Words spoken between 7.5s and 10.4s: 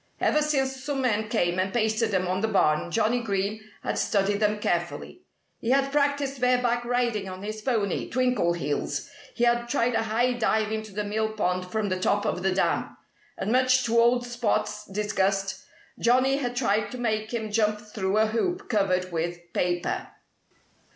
pony, Twinkleheels. He had tried a high